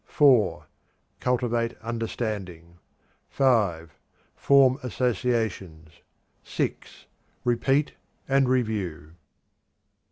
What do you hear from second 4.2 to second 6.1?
Form associations.